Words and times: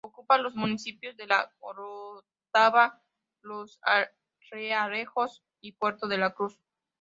Ocupa 0.03 0.39
los 0.39 0.55
municipios 0.55 1.15
de 1.15 1.27
la 1.27 1.51
Orotava, 1.59 3.03
los 3.43 3.79
Realejos 4.49 5.43
y 5.61 5.73
Puerto 5.73 6.07
de 6.07 6.17
la 6.17 6.31
Cruz. 6.33 6.57